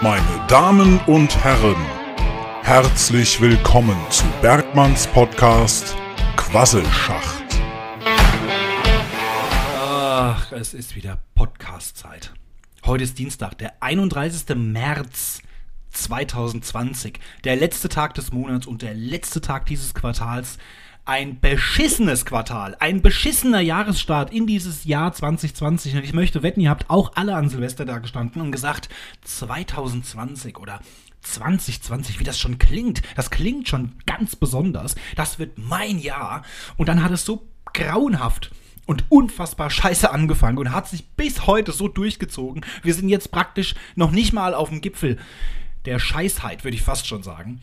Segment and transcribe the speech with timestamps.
[0.00, 1.76] Meine Damen und Herren,
[2.62, 5.96] herzlich willkommen zu Bergmanns Podcast
[6.36, 7.44] Quasselschacht.
[9.76, 12.32] Ach, es ist wieder Podcast-Zeit.
[12.84, 14.56] Heute ist Dienstag, der 31.
[14.56, 15.42] März
[15.90, 17.18] 2020.
[17.44, 20.58] Der letzte Tag des Monats und der letzte Tag dieses Quartals.
[21.08, 25.96] Ein beschissenes Quartal, ein beschissener Jahresstart in dieses Jahr 2020.
[25.96, 28.90] Und ich möchte wetten, ihr habt auch alle an Silvester da gestanden und gesagt,
[29.22, 30.80] 2020 oder
[31.22, 33.00] 2020, wie das schon klingt.
[33.16, 34.96] Das klingt schon ganz besonders.
[35.16, 36.42] Das wird mein Jahr.
[36.76, 38.50] Und dann hat es so grauenhaft
[38.84, 42.66] und unfassbar scheiße angefangen und hat sich bis heute so durchgezogen.
[42.82, 45.16] Wir sind jetzt praktisch noch nicht mal auf dem Gipfel
[45.86, 47.62] der Scheißheit, würde ich fast schon sagen.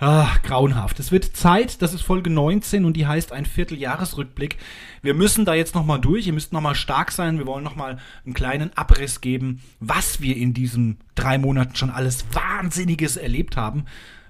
[0.00, 1.00] Ach, grauenhaft.
[1.00, 4.56] Es wird Zeit, das ist Folge 19 und die heißt ein Vierteljahresrückblick.
[5.02, 8.34] Wir müssen da jetzt nochmal durch, ihr müsst nochmal stark sein, wir wollen nochmal einen
[8.34, 13.86] kleinen Abriss geben, was wir in diesen drei Monaten schon alles Wahnsinniges erlebt haben.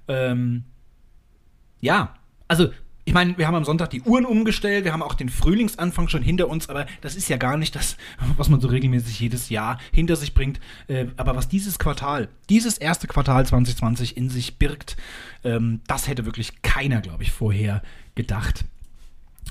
[0.09, 0.65] Ähm,
[1.81, 2.15] ja,
[2.49, 2.71] also
[3.09, 6.21] ich meine, wir haben am Sonntag die Uhren umgestellt, wir haben auch den Frühlingsanfang schon
[6.21, 7.97] hinter uns, aber das ist ja gar nicht das,
[8.37, 10.61] was man so regelmäßig jedes Jahr hinter sich bringt.
[10.89, 14.99] Äh, aber was dieses Quartal, dieses erste Quartal 2020 in sich birgt,
[15.43, 17.81] ähm, das hätte wirklich keiner, glaube ich, vorher
[18.15, 18.67] gedacht.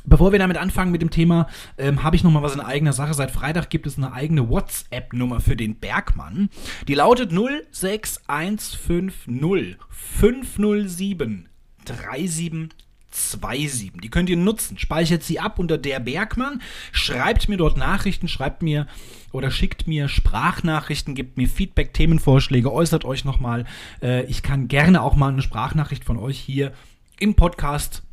[0.06, 1.48] Bevor wir damit anfangen mit dem Thema,
[1.80, 3.16] ähm, habe ich noch mal was in eigener Sache.
[3.16, 6.52] Seit Freitag gibt es eine eigene WhatsApp-Nummer für den Bergmann.
[6.88, 11.50] Die lautet 06150 507
[11.88, 12.70] 37
[13.18, 13.92] 27.
[14.02, 14.78] Die könnt ihr nutzen.
[14.78, 16.62] Speichert sie ab unter der Bergmann.
[16.92, 18.88] Schreibt mir dort Nachrichten, schreibt mir
[19.32, 23.66] oder schickt mir Sprachnachrichten, gibt mir Feedback, Themenvorschläge, äußert euch nochmal.
[24.02, 26.72] Äh, ich kann gerne auch mal eine Sprachnachricht von euch hier
[27.20, 28.04] im Podcast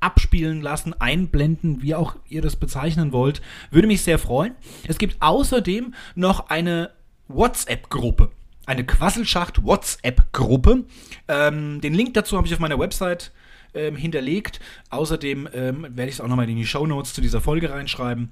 [0.00, 3.42] abspielen lassen, einblenden, wie auch ihr das bezeichnen wollt.
[3.70, 4.54] Würde mich sehr freuen.
[4.88, 6.90] Es gibt außerdem noch eine
[7.28, 8.30] WhatsApp-Gruppe.
[8.66, 10.84] Eine Quasselschacht-WhatsApp-Gruppe.
[11.28, 13.32] Ähm, den Link dazu habe ich auf meiner Website
[13.74, 14.60] ähm, hinterlegt.
[14.90, 18.30] Außerdem ähm, werde ich es auch nochmal in die Show Notes zu dieser Folge reinschreiben.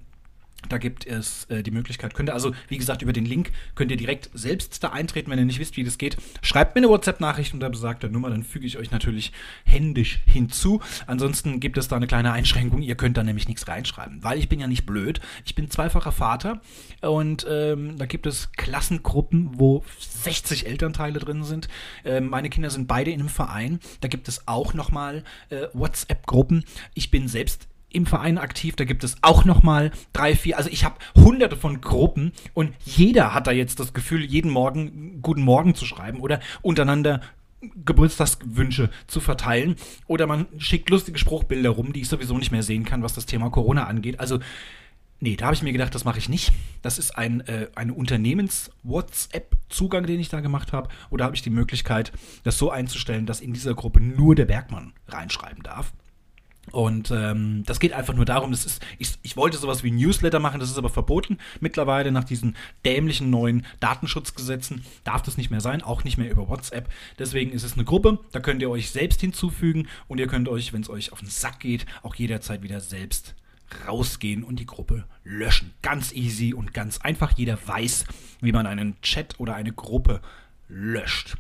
[0.69, 3.91] Da gibt es äh, die Möglichkeit, könnt ihr also, wie gesagt, über den Link könnt
[3.91, 6.17] ihr direkt selbst da eintreten, wenn ihr nicht wisst, wie das geht.
[6.43, 9.33] Schreibt mir eine WhatsApp-Nachricht unter besagter Nummer, dann füge ich euch natürlich
[9.65, 10.81] händisch hinzu.
[11.07, 14.49] Ansonsten gibt es da eine kleine Einschränkung, ihr könnt da nämlich nichts reinschreiben, weil ich
[14.49, 15.21] bin ja nicht blöd.
[15.45, 16.61] Ich bin zweifacher Vater
[17.01, 21.69] und ähm, da gibt es Klassengruppen, wo 60 Elternteile drin sind.
[22.05, 23.79] Ähm, meine Kinder sind beide in einem Verein.
[24.01, 26.65] Da gibt es auch nochmal äh, WhatsApp-Gruppen.
[26.95, 30.71] Ich bin selbst im Verein aktiv, da gibt es auch noch mal drei, vier, also
[30.71, 35.43] ich habe hunderte von Gruppen und jeder hat da jetzt das Gefühl, jeden Morgen guten
[35.43, 37.21] Morgen zu schreiben oder untereinander
[37.84, 39.76] Geburtstagswünsche zu verteilen
[40.06, 43.26] oder man schickt lustige Spruchbilder rum, die ich sowieso nicht mehr sehen kann, was das
[43.26, 44.20] Thema Corona angeht.
[44.20, 44.38] Also
[45.19, 46.53] nee, da habe ich mir gedacht, das mache ich nicht.
[46.82, 50.88] Das ist ein äh, eine Unternehmens-WhatsApp-Zugang, den ich da gemacht habe.
[51.10, 52.12] Oder habe ich die Möglichkeit,
[52.44, 55.93] das so einzustellen, dass in dieser Gruppe nur der Bergmann reinschreiben darf.
[56.71, 60.41] Und ähm, das geht einfach nur darum, das ist, ich, ich wollte sowas wie Newsletter
[60.41, 61.39] machen, das ist aber verboten.
[61.61, 66.49] Mittlerweile nach diesen dämlichen neuen Datenschutzgesetzen darf das nicht mehr sein, auch nicht mehr über
[66.49, 66.89] WhatsApp.
[67.19, 70.73] Deswegen ist es eine Gruppe, da könnt ihr euch selbst hinzufügen und ihr könnt euch,
[70.73, 73.35] wenn es euch auf den Sack geht, auch jederzeit wieder selbst
[73.87, 75.75] rausgehen und die Gruppe löschen.
[75.83, 77.37] Ganz easy und ganz einfach.
[77.37, 78.06] Jeder weiß,
[78.41, 80.21] wie man einen Chat oder eine Gruppe
[80.69, 81.37] löscht.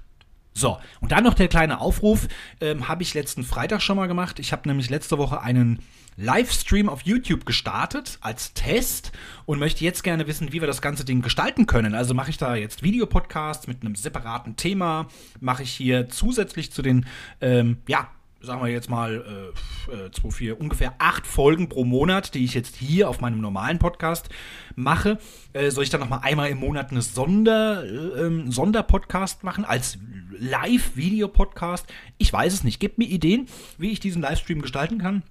[0.58, 2.26] So, und dann noch der kleine Aufruf,
[2.60, 4.40] ähm, habe ich letzten Freitag schon mal gemacht.
[4.40, 5.78] Ich habe nämlich letzte Woche einen
[6.16, 9.12] Livestream auf YouTube gestartet als Test
[9.46, 11.94] und möchte jetzt gerne wissen, wie wir das ganze Ding gestalten können.
[11.94, 15.06] Also mache ich da jetzt Videopodcasts mit einem separaten Thema,
[15.38, 17.06] mache ich hier zusätzlich zu den,
[17.40, 18.08] ähm, ja,
[18.40, 19.52] sagen wir jetzt mal,
[19.92, 23.78] äh, 2, 4, ungefähr acht Folgen pro Monat, die ich jetzt hier auf meinem normalen
[23.78, 24.28] Podcast
[24.76, 25.18] mache,
[25.52, 29.98] äh, soll ich dann nochmal einmal im Monat eine Sonder, äh, ähm, Sonderpodcast machen als
[30.38, 31.86] Live-Video-Podcast?
[32.16, 32.78] Ich weiß es nicht.
[32.80, 33.46] Gebt mir Ideen,
[33.76, 35.22] wie ich diesen Livestream gestalten kann.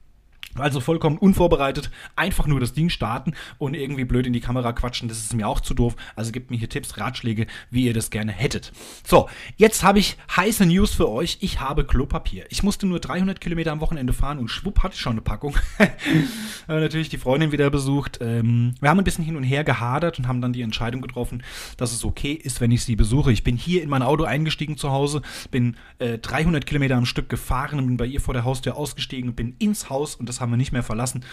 [0.55, 5.07] Also vollkommen unvorbereitet, einfach nur das Ding starten und irgendwie blöd in die Kamera quatschen,
[5.07, 5.95] das ist mir auch zu doof.
[6.15, 8.71] Also gebt mir hier Tipps, Ratschläge, wie ihr das gerne hättet.
[9.05, 11.37] So, jetzt habe ich heiße News für euch.
[11.41, 12.45] Ich habe Klopapier.
[12.49, 15.55] Ich musste nur 300 Kilometer am Wochenende fahren und schwupp hatte ich schon eine Packung.
[16.67, 18.19] natürlich die Freundin wieder besucht.
[18.21, 21.43] Ähm, wir haben ein bisschen hin und her gehadert und haben dann die Entscheidung getroffen,
[21.77, 23.31] dass es okay ist, wenn ich sie besuche.
[23.31, 25.21] Ich bin hier in mein Auto eingestiegen zu Hause,
[25.51, 29.37] bin äh, 300 Kilometer am Stück gefahren und bin bei ihr vor der Haustür ausgestiegen
[29.37, 31.23] bin ins Haus und das haben wir nicht mehr verlassen,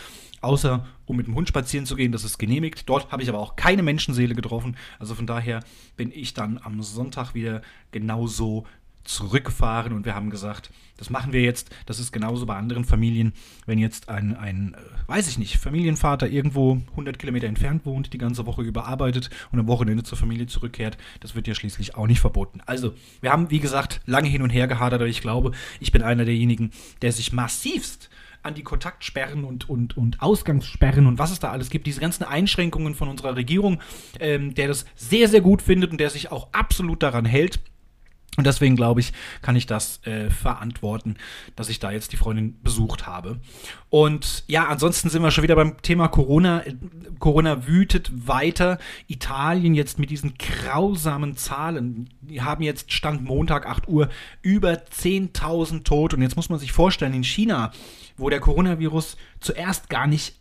[0.41, 2.13] außer um mit dem Hund spazieren zu gehen.
[2.13, 2.89] Das ist genehmigt.
[2.89, 4.77] Dort habe ich aber auch keine Menschenseele getroffen.
[4.99, 5.61] Also von daher
[5.97, 7.63] bin ich dann am Sonntag wieder
[7.93, 8.67] genauso
[9.05, 11.71] zurückgefahren und wir haben gesagt, das machen wir jetzt.
[11.87, 13.35] Das ist genauso bei anderen Familien.
[13.67, 18.19] Wenn jetzt ein, ein äh, weiß ich nicht, Familienvater irgendwo 100 Kilometer entfernt wohnt, die
[18.19, 22.21] ganze Woche überarbeitet und am Wochenende zur Familie zurückkehrt, das wird ja schließlich auch nicht
[22.21, 22.61] verboten.
[22.67, 26.03] Also, wir haben, wie gesagt, lange hin und her gehadert, aber ich glaube, ich bin
[26.03, 26.71] einer derjenigen,
[27.03, 28.09] der sich massivst
[28.45, 32.25] an die Kontaktsperren und, und, und Ausgangssperren und was es da alles gibt, diese ganzen
[32.25, 33.81] Einschränkungen von unserer Regierung,
[34.21, 37.61] ähm, der das sehr, sehr gut findet und der sich auch absolut daran hält.
[38.37, 41.17] Und deswegen glaube ich, kann ich das äh, verantworten,
[41.55, 43.39] dass ich da jetzt die Freundin besucht habe.
[43.91, 46.65] Und ja, ansonsten sind wir schon wieder beim Thema Corona.
[47.21, 48.79] Corona wütet weiter.
[49.07, 52.09] Italien jetzt mit diesen grausamen Zahlen.
[52.23, 54.09] Die haben jetzt Stand Montag 8 Uhr
[54.43, 56.17] über 10.000 Tote.
[56.17, 57.71] Und jetzt muss man sich vorstellen, in China,
[58.17, 60.35] wo der Coronavirus zuerst gar nicht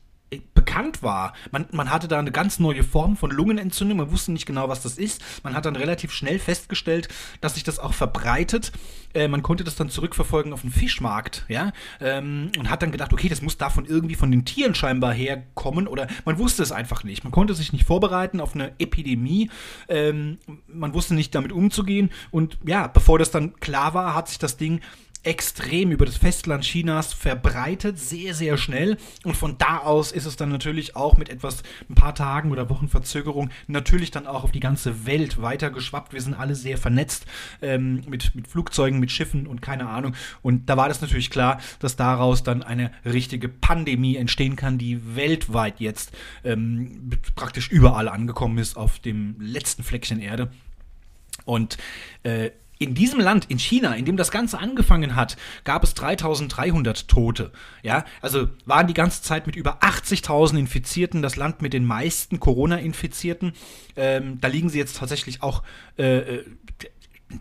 [0.54, 1.34] bekannt war.
[1.52, 4.82] Man, man hatte da eine ganz neue Form von Lungenentzündung, man wusste nicht genau, was
[4.82, 5.22] das ist.
[5.44, 7.10] Man hat dann relativ schnell festgestellt,
[7.42, 8.72] dass sich das auch verbreitet.
[9.14, 13.14] Äh, man konnte das dann zurückverfolgen auf den Fischmarkt, ja, ähm, und hat dann gedacht,
[13.14, 17.04] okay, das muss davon irgendwie von den Tieren scheinbar herkommen oder man wusste es einfach
[17.04, 17.24] nicht.
[17.24, 19.50] Man konnte sich nicht vorbereiten auf eine Epidemie.
[19.88, 24.40] Ähm, man wusste nicht damit umzugehen und ja, bevor das dann klar war, hat sich
[24.40, 24.82] das Ding
[25.24, 28.98] extrem über das Festland Chinas verbreitet, sehr, sehr schnell.
[29.24, 32.70] Und von da aus ist es dann natürlich auch mit etwas ein paar Tagen oder
[32.70, 36.14] Wochen Verzögerung natürlich dann auch auf die ganze Welt weitergeschwappt.
[36.14, 37.26] Wir sind alle sehr vernetzt
[37.62, 40.14] ähm, mit, mit Flugzeugen, mit Schiffen und keine Ahnung.
[40.42, 45.16] Und da war das natürlich klar, dass daraus dann eine richtige Pandemie entstehen kann, die
[45.16, 46.12] weltweit jetzt
[46.44, 50.52] ähm, praktisch überall angekommen ist auf dem letzten Fleckchen Erde.
[51.46, 51.78] Und
[52.24, 57.08] äh, in diesem Land, in China, in dem das Ganze angefangen hat, gab es 3300
[57.08, 57.52] Tote.
[57.82, 62.40] Ja, also waren die ganze Zeit mit über 80.000 Infizierten das Land mit den meisten
[62.40, 63.54] Corona-Infizierten.
[63.96, 65.64] Ähm, da liegen sie jetzt tatsächlich auch,
[65.98, 66.46] äh, äh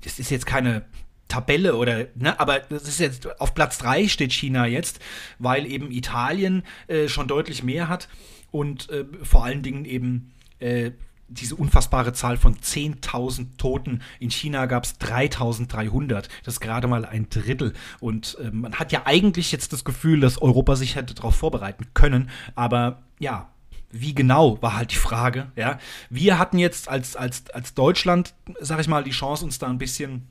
[0.02, 0.86] das ist jetzt keine
[1.28, 5.00] Tabelle oder, ne, aber das ist jetzt auf Platz 3 steht China jetzt,
[5.38, 8.08] weil eben Italien äh, schon deutlich mehr hat
[8.50, 10.92] und äh, vor allen Dingen eben äh,
[11.32, 14.02] diese unfassbare Zahl von 10.000 Toten.
[14.20, 16.28] In China gab es 3.300.
[16.44, 17.72] Das ist gerade mal ein Drittel.
[18.00, 21.86] Und äh, man hat ja eigentlich jetzt das Gefühl, dass Europa sich hätte darauf vorbereiten
[21.94, 22.30] können.
[22.54, 23.48] Aber ja,
[23.90, 25.52] wie genau war halt die Frage.
[25.56, 25.78] Ja,
[26.10, 29.78] wir hatten jetzt als, als, als Deutschland, sag ich mal, die Chance, uns da ein
[29.78, 30.28] bisschen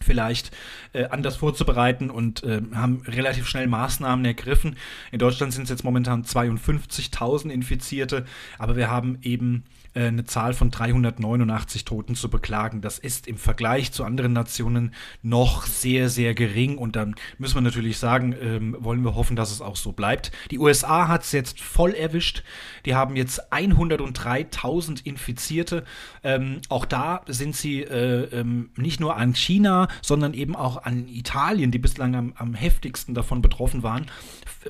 [0.00, 0.50] vielleicht
[0.92, 4.76] äh, anders vorzubereiten und äh, haben relativ schnell Maßnahmen ergriffen.
[5.12, 8.24] In Deutschland sind es jetzt momentan 52.000 Infizierte,
[8.58, 9.64] aber wir haben eben
[9.94, 12.80] eine Zahl von 389 Toten zu beklagen.
[12.80, 16.78] Das ist im Vergleich zu anderen Nationen noch sehr, sehr gering.
[16.78, 20.30] Und dann müssen wir natürlich sagen, ähm, wollen wir hoffen, dass es auch so bleibt.
[20.50, 22.42] Die USA hat es jetzt voll erwischt.
[22.86, 25.84] Die haben jetzt 103.000 Infizierte.
[26.22, 31.08] Ähm, auch da sind sie äh, ähm, nicht nur an China, sondern eben auch an
[31.08, 34.06] Italien, die bislang am, am heftigsten davon betroffen waren,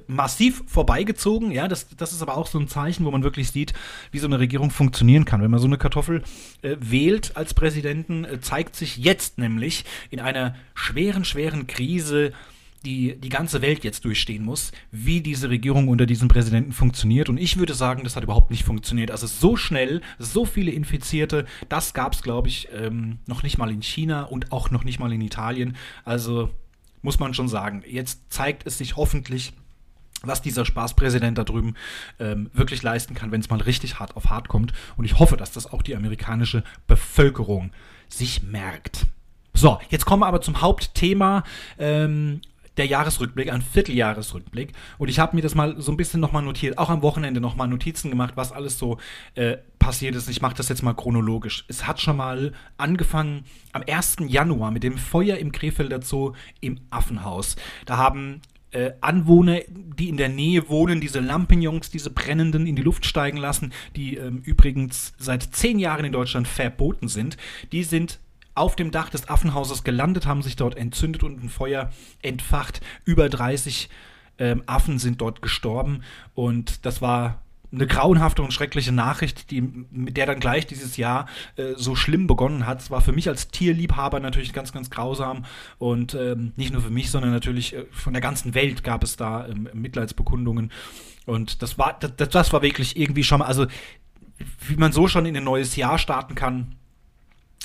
[0.07, 1.51] massiv vorbeigezogen.
[1.51, 3.73] Ja, das, das ist aber auch so ein Zeichen, wo man wirklich sieht,
[4.11, 4.71] wie so eine Regierung
[5.11, 5.43] funktionieren kann.
[5.43, 6.23] Wenn man so eine Kartoffel
[6.63, 12.33] äh, wählt als Präsidenten, äh, zeigt sich jetzt nämlich in einer schweren, schweren Krise,
[12.85, 17.29] die die ganze Welt jetzt durchstehen muss, wie diese Regierung unter diesem Präsidenten funktioniert.
[17.29, 19.11] Und ich würde sagen, das hat überhaupt nicht funktioniert.
[19.11, 23.71] Also so schnell, so viele Infizierte, das gab es, glaube ich, ähm, noch nicht mal
[23.71, 25.77] in China und auch noch nicht mal in Italien.
[26.05, 26.51] Also
[27.03, 29.53] muss man schon sagen, jetzt zeigt es sich hoffentlich,
[30.23, 31.75] was dieser Spaßpräsident da drüben
[32.19, 34.73] ähm, wirklich leisten kann, wenn es mal richtig hart auf hart kommt.
[34.97, 37.71] Und ich hoffe, dass das auch die amerikanische Bevölkerung
[38.09, 39.07] sich merkt.
[39.55, 41.45] So, jetzt kommen wir aber zum Hauptthema.
[41.79, 42.41] Ähm,
[42.77, 44.73] der Jahresrückblick, ein Vierteljahresrückblick.
[44.97, 47.69] Und ich habe mir das mal so ein bisschen nochmal notiert, auch am Wochenende nochmal
[47.69, 48.97] Notizen gemacht, was alles so
[49.35, 50.31] äh, passiert ist.
[50.31, 51.65] Ich mache das jetzt mal chronologisch.
[51.69, 54.17] Es hat schon mal angefangen am 1.
[54.29, 57.57] Januar mit dem Feuer im Krefelder Zoo im Affenhaus.
[57.85, 58.41] Da haben
[58.73, 63.39] äh, Anwohner, die in der Nähe wohnen, diese Lampignons, diese brennenden, in die Luft steigen
[63.39, 67.37] lassen, die ähm, übrigens seit zehn Jahren in Deutschland verboten sind,
[67.73, 68.21] die sind
[68.55, 71.91] auf dem Dach des Affenhauses gelandet, haben sich dort entzündet und ein Feuer
[72.23, 72.81] entfacht.
[73.05, 73.89] Über 30
[74.39, 76.03] ähm, Affen sind dort gestorben
[76.35, 81.27] und das war eine grauenhafte und schreckliche Nachricht, die, mit der dann gleich dieses Jahr
[81.57, 82.81] äh, so schlimm begonnen hat.
[82.81, 85.45] Es war für mich als Tierliebhaber natürlich ganz, ganz grausam
[85.79, 89.17] und ähm, nicht nur für mich, sondern natürlich äh, von der ganzen Welt gab es
[89.17, 90.73] da ähm, Mitleidsbekundungen.
[91.27, 93.67] Und das war, das, das war wirklich irgendwie schon mal, also
[94.67, 96.75] wie man so schon in ein neues Jahr starten kann,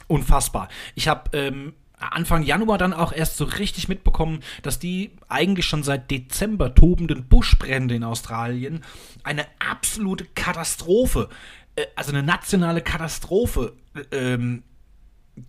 [0.08, 0.68] unfassbar.
[0.94, 5.84] Ich habe ähm, Anfang Januar dann auch erst so richtig mitbekommen, dass die eigentlich schon
[5.84, 8.84] seit Dezember tobenden Buschbrände in Australien
[9.24, 11.30] eine absolute Katastrophe,
[11.76, 13.74] äh, also eine nationale Katastrophe
[14.12, 14.64] äh, ähm,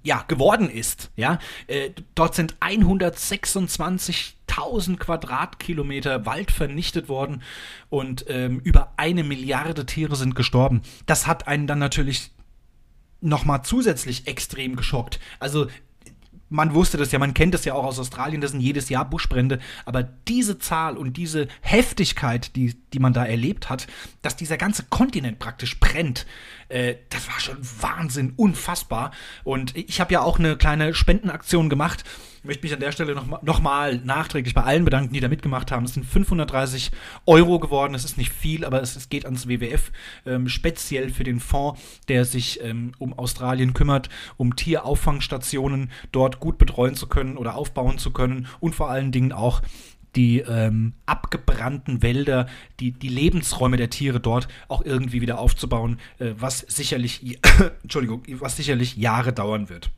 [0.02, 1.12] ja, geworden ist.
[1.16, 7.42] Ja, äh, dort sind 126.000 Quadratkilometer Wald vernichtet worden
[7.88, 10.82] und ähm, über eine Milliarde Tiere sind gestorben.
[11.06, 12.30] Das hat einen dann natürlich
[13.20, 15.20] nochmal zusätzlich extrem geschockt.
[15.38, 15.68] Also
[16.48, 19.08] man wusste das ja, man kennt das ja auch aus Australien, das sind jedes Jahr
[19.08, 23.86] Buschbrände, aber diese Zahl und diese Heftigkeit, die, die man da erlebt hat,
[24.22, 26.26] dass dieser ganze Kontinent praktisch brennt,
[26.68, 29.12] äh, das war schon Wahnsinn, unfassbar.
[29.44, 32.04] Und ich habe ja auch eine kleine Spendenaktion gemacht.
[32.46, 35.72] Ich möchte mich an der Stelle nochmal noch nachträglich bei allen bedanken, die da mitgemacht
[35.72, 35.84] haben.
[35.84, 36.92] Es sind 530
[37.26, 37.92] Euro geworden.
[37.96, 39.90] Es ist nicht viel, aber es, es geht ans WWF,
[40.26, 46.56] ähm, speziell für den Fonds, der sich ähm, um Australien kümmert, um Tierauffangstationen dort gut
[46.56, 49.60] betreuen zu können oder aufbauen zu können und vor allen Dingen auch
[50.14, 52.46] die ähm, abgebrannten Wälder,
[52.78, 57.40] die, die Lebensräume der Tiere dort auch irgendwie wieder aufzubauen, äh, was sicherlich,
[57.82, 59.90] Entschuldigung, was sicherlich Jahre dauern wird.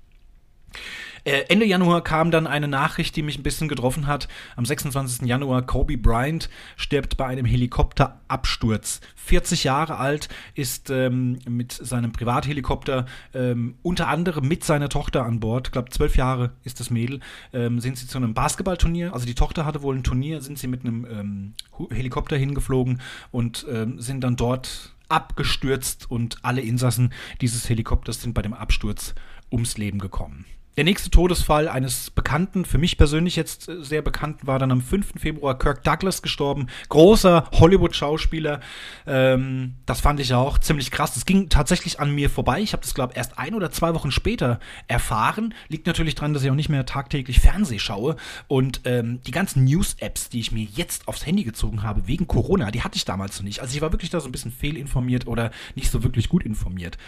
[1.29, 4.29] Äh, Ende Januar kam dann eine Nachricht, die mich ein bisschen getroffen hat.
[4.57, 5.29] Am 26.
[5.29, 9.03] Januar, Kobe Bryant stirbt bei einem Helikopterabsturz.
[9.15, 13.05] 40 Jahre alt, ist ähm, mit seinem Privathelikopter
[13.35, 15.69] ähm, unter anderem mit seiner Tochter an Bord.
[15.69, 17.21] Ich glaube, zwölf Jahre ist das Mädel.
[17.53, 20.67] Ähm, sind sie zu einem Basketballturnier, also die Tochter hatte wohl ein Turnier, sind sie
[20.67, 21.55] mit einem ähm,
[21.91, 28.41] Helikopter hingeflogen und ähm, sind dann dort abgestürzt und alle Insassen dieses Helikopters sind bei
[28.41, 29.15] dem Absturz
[29.53, 30.47] ums Leben gekommen.
[30.79, 34.81] Der nächste Todesfall eines Bekannten, für mich persönlich jetzt äh, sehr bekannten, war dann am
[34.81, 35.15] 5.
[35.17, 36.69] Februar Kirk Douglas gestorben.
[36.89, 38.61] Großer Hollywood-Schauspieler.
[39.05, 41.15] Ähm, das fand ich auch ziemlich krass.
[41.15, 42.61] Das ging tatsächlich an mir vorbei.
[42.61, 45.53] Ich habe das, glaube ich, erst ein oder zwei Wochen später erfahren.
[45.67, 48.15] Liegt natürlich daran, dass ich auch nicht mehr tagtäglich Fernseh schaue.
[48.47, 52.71] Und ähm, die ganzen News-Apps, die ich mir jetzt aufs Handy gezogen habe, wegen Corona,
[52.71, 53.63] die hatte ich damals noch nicht.
[53.63, 56.99] Also ich war wirklich da so ein bisschen fehlinformiert oder nicht so wirklich gut informiert.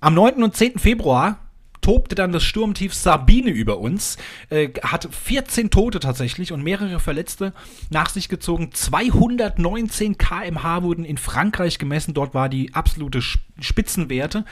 [0.00, 0.44] Am 9.
[0.44, 0.78] und 10.
[0.78, 1.40] Februar
[1.82, 4.16] tobte dann das Sturmtief Sabine über uns,
[4.48, 7.52] äh, hat 14 Tote tatsächlich und mehrere Verletzte
[7.90, 8.70] nach sich gezogen.
[8.72, 13.20] 219 kmh wurden in Frankreich gemessen, dort war die absolute
[13.60, 14.46] Spitzenwerte.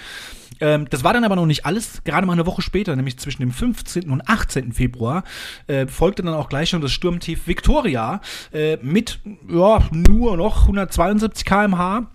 [0.60, 2.02] Ähm, das war dann aber noch nicht alles.
[2.04, 4.10] Gerade mal eine Woche später, nämlich zwischen dem 15.
[4.10, 4.72] und 18.
[4.72, 5.25] Februar,
[5.66, 8.20] äh, folgte dann auch gleich schon das Sturmtief Victoria
[8.52, 12.10] äh, mit ja, nur noch 172 kmh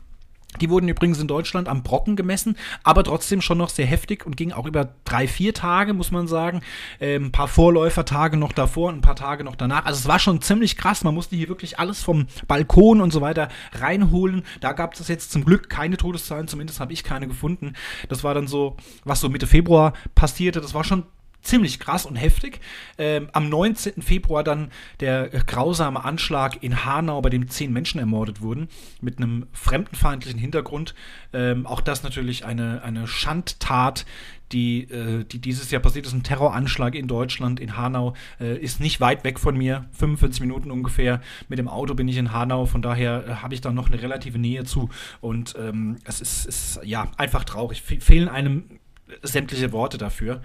[0.62, 4.38] die wurden übrigens in Deutschland am Brocken gemessen, aber trotzdem schon noch sehr heftig und
[4.38, 6.62] ging auch über drei, vier Tage, muss man sagen.
[7.00, 9.86] Ähm, ein paar Vorläufertage noch davor und ein paar Tage noch danach.
[9.86, 11.04] Also es war schon ziemlich krass.
[11.04, 14.44] Man musste hier wirklich alles vom Balkon und so weiter reinholen.
[14.62, 17.74] Da gab es jetzt zum Glück keine Todeszahlen, zumindest habe ich keine gefunden.
[18.10, 20.62] Das war dann so, was so Mitte Februar passierte.
[20.62, 21.04] Das war schon
[21.46, 22.60] ziemlich krass und heftig.
[22.98, 24.02] Ähm, am 19.
[24.02, 28.68] Februar dann der grausame Anschlag in Hanau, bei dem zehn Menschen ermordet wurden,
[29.02, 30.96] mit einem fremdenfeindlichen Hintergrund.
[31.34, 34.06] Ähm, auch das natürlich eine, eine Schandtat,
[34.52, 36.14] die, äh, die dieses Jahr passiert ist.
[36.14, 39.86] Ein Terroranschlag in Deutschland, in Hanau, äh, ist nicht weit weg von mir.
[39.94, 41.22] 45 Minuten ungefähr.
[41.48, 44.02] Mit dem Auto bin ich in Hanau, von daher äh, habe ich da noch eine
[44.02, 44.90] relative Nähe zu.
[45.22, 47.82] Und ähm, es ist, ist ja einfach traurig.
[47.82, 48.80] Fe fehlen einem
[49.22, 50.42] sämtliche Worte dafür.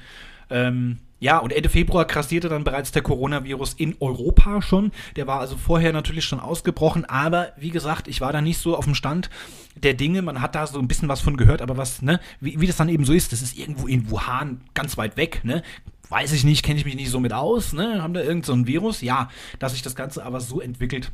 [0.50, 4.90] Ähm, ja, und Ende Februar krassierte dann bereits der Coronavirus in Europa schon.
[5.16, 8.74] Der war also vorher natürlich schon ausgebrochen, aber wie gesagt, ich war da nicht so
[8.74, 9.28] auf dem Stand
[9.76, 10.22] der Dinge.
[10.22, 12.78] Man hat da so ein bisschen was von gehört, aber was, ne, wie, wie das
[12.78, 15.62] dann eben so ist, das ist irgendwo in Wuhan ganz weit weg, ne?
[16.08, 18.02] Weiß ich nicht, kenne ich mich nicht so mit aus, ne?
[18.02, 19.02] Haben da irgend so ein Virus?
[19.02, 19.28] Ja,
[19.58, 21.12] dass sich das Ganze aber so entwickelt,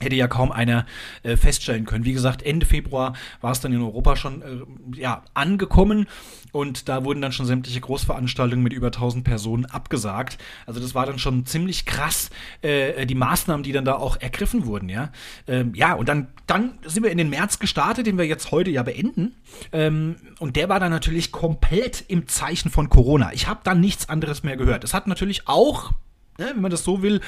[0.00, 0.86] hätte ja kaum einer
[1.22, 2.04] äh, feststellen können.
[2.04, 6.06] Wie gesagt, Ende Februar war es dann in Europa schon äh, ja, angekommen
[6.50, 10.38] und da wurden dann schon sämtliche Großveranstaltungen mit über 1000 Personen abgesagt.
[10.66, 12.30] Also das war dann schon ziemlich krass,
[12.62, 14.88] äh, die Maßnahmen, die dann da auch ergriffen wurden.
[14.88, 15.10] Ja,
[15.46, 18.70] ähm, ja und dann, dann sind wir in den März gestartet, den wir jetzt heute
[18.70, 19.36] ja beenden.
[19.72, 23.32] Ähm, und der war dann natürlich komplett im Zeichen von Corona.
[23.32, 24.82] Ich habe dann nichts anderes mehr gehört.
[24.82, 25.92] Es hat natürlich auch,
[26.38, 27.20] ne, wenn man das so will,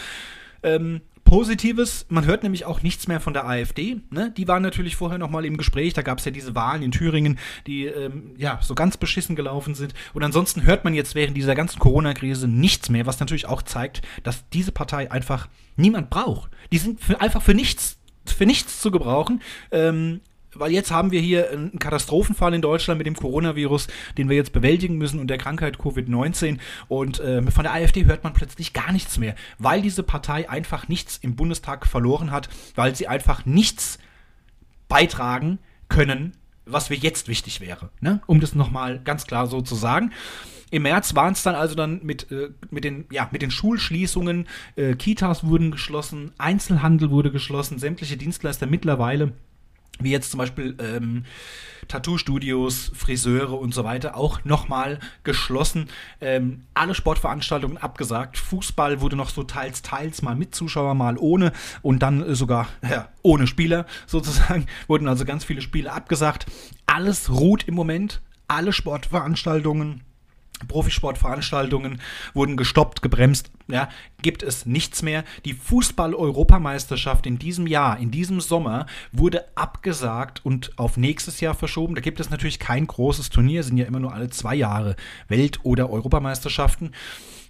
[0.63, 4.01] ähm, Positives, man hört nämlich auch nichts mehr von der AfD.
[4.11, 4.33] Ne?
[4.37, 5.93] Die waren natürlich vorher noch mal im Gespräch.
[5.93, 9.75] Da gab es ja diese Wahlen in Thüringen, die ähm, ja so ganz beschissen gelaufen
[9.75, 9.93] sind.
[10.15, 14.03] Und ansonsten hört man jetzt während dieser ganzen Corona-Krise nichts mehr, was natürlich auch zeigt,
[14.23, 16.53] dass diese Partei einfach niemand braucht.
[16.73, 19.43] Die sind für, einfach für nichts, für nichts zu gebrauchen.
[19.73, 20.21] Ähm,
[20.55, 24.53] weil jetzt haben wir hier einen Katastrophenfall in Deutschland mit dem Coronavirus, den wir jetzt
[24.53, 26.59] bewältigen müssen und der Krankheit Covid-19.
[26.89, 30.89] Und äh, von der AfD hört man plötzlich gar nichts mehr, weil diese Partei einfach
[30.89, 33.99] nichts im Bundestag verloren hat, weil sie einfach nichts
[34.89, 36.33] beitragen können,
[36.65, 37.91] was mir jetzt wichtig wäre.
[38.01, 38.21] Ne?
[38.27, 40.13] Um das nochmal ganz klar so zu sagen.
[40.71, 44.49] Im März waren es dann also dann mit, äh, mit, den, ja, mit den Schulschließungen,
[44.75, 49.33] äh, Kitas wurden geschlossen, Einzelhandel wurde geschlossen, sämtliche Dienstleister mittlerweile
[50.01, 51.25] wie jetzt zum Beispiel ähm,
[51.89, 55.89] Tattoo-Studios, Friseure und so weiter, auch nochmal geschlossen.
[56.21, 58.39] Ähm, alle Sportveranstaltungen abgesagt.
[58.39, 62.69] Fußball wurde noch so teils, teils mal mit Zuschauer, mal ohne und dann äh, sogar
[62.89, 64.67] ja, ohne Spieler sozusagen.
[64.87, 66.47] Wurden also ganz viele Spiele abgesagt.
[66.87, 68.21] Alles ruht im Moment.
[68.49, 70.03] Alle Sportveranstaltungen
[70.69, 72.01] Profisportveranstaltungen
[72.35, 73.89] wurden gestoppt, gebremst, ja,
[74.23, 75.25] gibt es nichts mehr.
[75.45, 81.95] Die Fußball-Europameisterschaft in diesem Jahr, in diesem Sommer, wurde abgesagt und auf nächstes Jahr verschoben.
[81.95, 84.97] Da gibt es natürlich kein großes Turnier, sind ja immer nur alle zwei Jahre
[85.29, 86.93] Welt- oder Europameisterschaften.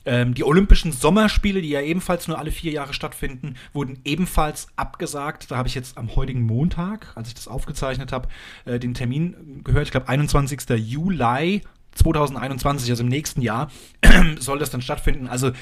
[0.06, 5.50] Ähm, die Olympischen Sommerspiele, die ja ebenfalls nur alle vier Jahre stattfinden, wurden ebenfalls abgesagt.
[5.50, 8.28] Da habe ich jetzt am heutigen Montag, als ich das aufgezeichnet habe,
[8.64, 9.86] äh, den Termin gehört.
[9.86, 10.76] Ich glaube, 21.
[10.76, 11.62] Juli
[11.96, 13.70] 2021, also im nächsten Jahr,
[14.38, 15.28] soll das dann stattfinden.
[15.28, 15.52] Also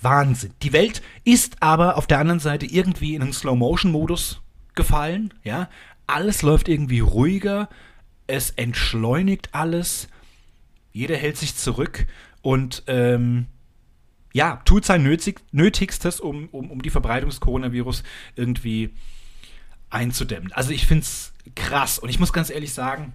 [0.00, 0.52] Wahnsinn.
[0.62, 4.42] Die Welt ist aber auf der anderen Seite irgendwie in einen Slow-Motion-Modus
[4.74, 5.34] gefallen.
[5.42, 5.68] Ja,
[6.06, 7.68] alles läuft irgendwie ruhiger.
[8.26, 10.08] Es entschleunigt alles.
[10.92, 12.06] Jeder hält sich zurück
[12.42, 13.46] und ähm,
[14.32, 18.02] ja, tut sein Nötig, Nötigstes, um, um, um die Verbreitung des Coronavirus
[18.36, 18.90] irgendwie
[19.90, 20.52] einzudämmen.
[20.52, 23.12] Also ich finde es krass und ich muss ganz ehrlich sagen,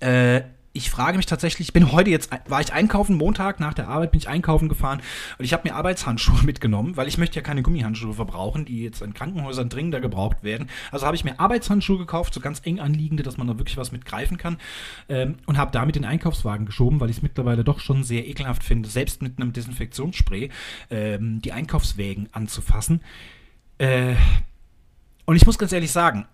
[0.00, 3.88] äh, ich frage mich tatsächlich, ich bin heute jetzt, war ich einkaufen, Montag nach der
[3.88, 5.02] Arbeit bin ich einkaufen gefahren
[5.38, 9.02] und ich habe mir Arbeitshandschuhe mitgenommen, weil ich möchte ja keine Gummihandschuhe verbrauchen, die jetzt
[9.02, 10.68] in Krankenhäusern dringender gebraucht werden.
[10.92, 13.90] Also habe ich mir Arbeitshandschuhe gekauft, so ganz eng anliegende, dass man da wirklich was
[13.90, 14.58] mitgreifen kann
[15.08, 18.62] ähm, und habe damit den Einkaufswagen geschoben, weil ich es mittlerweile doch schon sehr ekelhaft
[18.62, 20.50] finde, selbst mit einem Desinfektionsspray
[20.90, 23.02] ähm, die Einkaufswägen anzufassen.
[23.78, 24.14] Äh,
[25.24, 26.26] und ich muss ganz ehrlich sagen,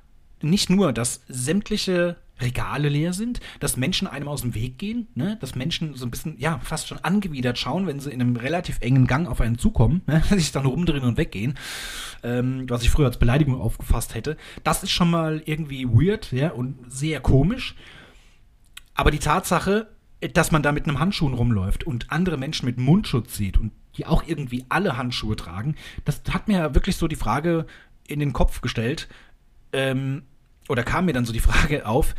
[0.43, 5.39] nicht nur, dass sämtliche Regale leer sind, dass Menschen einem aus dem Weg gehen, ne?
[5.41, 8.79] dass Menschen so ein bisschen, ja, fast schon angewidert schauen, wenn sie in einem relativ
[8.81, 10.23] engen Gang auf einen zukommen, ne?
[10.31, 11.55] sich dann rumdrehen und weggehen,
[12.23, 14.37] ähm, was ich früher als Beleidigung aufgefasst hätte.
[14.65, 17.75] Das ist schon mal irgendwie weird, ja, und sehr komisch.
[18.95, 19.89] Aber die Tatsache,
[20.35, 24.07] dass man da mit einem Handschuh rumläuft und andere Menschen mit Mundschutz sieht und die
[24.07, 25.75] auch irgendwie alle Handschuhe tragen,
[26.05, 27.67] das hat mir wirklich so die Frage
[28.07, 29.09] in den Kopf gestellt,
[29.73, 30.23] ähm,
[30.69, 32.15] oder kam mir dann so die Frage auf,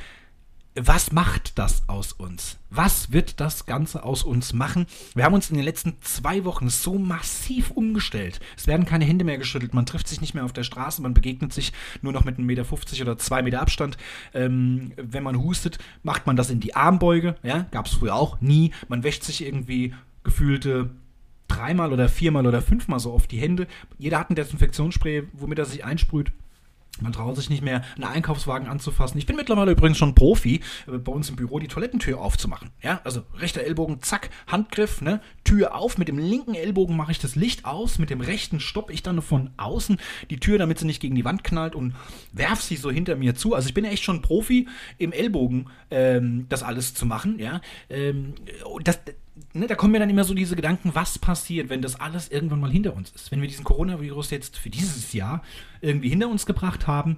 [0.79, 2.59] was macht das aus uns?
[2.69, 4.85] Was wird das Ganze aus uns machen?
[5.15, 8.39] Wir haben uns in den letzten zwei Wochen so massiv umgestellt.
[8.55, 11.15] Es werden keine Hände mehr geschüttelt, man trifft sich nicht mehr auf der Straße, man
[11.15, 13.97] begegnet sich nur noch mit einem Meter 50 oder zwei Meter Abstand.
[14.35, 17.35] Ähm, wenn man hustet, macht man das in die Armbeuge.
[17.41, 17.65] Ja?
[17.71, 18.71] Gab es früher auch nie.
[18.87, 20.91] Man wäscht sich irgendwie gefühlte
[21.47, 23.67] dreimal oder viermal oder fünfmal so oft die Hände.
[23.97, 26.31] Jeder hat ein Desinfektionsspray, womit er sich einsprüht.
[27.01, 29.17] Man traut sich nicht mehr, einen Einkaufswagen anzufassen.
[29.17, 32.71] Ich bin mittlerweile übrigens schon Profi, äh, bei uns im Büro die Toilettentür aufzumachen.
[32.81, 35.97] Ja, also rechter Ellbogen, zack, Handgriff, ne, Tür auf.
[35.97, 39.21] Mit dem linken Ellbogen mache ich das Licht aus, mit dem rechten stoppe ich dann
[39.21, 39.97] von außen
[40.29, 41.95] die Tür, damit sie nicht gegen die Wand knallt und
[42.33, 43.53] werf sie so hinter mir zu.
[43.53, 47.39] Also ich bin echt schon Profi im Ellbogen, ähm, das alles zu machen.
[47.39, 48.33] Ja, ähm,
[48.83, 48.99] das
[49.53, 52.59] ne, da kommen mir dann immer so diese Gedanken, was passiert, wenn das alles irgendwann
[52.59, 53.31] mal hinter uns ist.
[53.31, 55.43] Wenn wir diesen Coronavirus jetzt für dieses Jahr
[55.81, 57.17] irgendwie hinter uns gebracht haben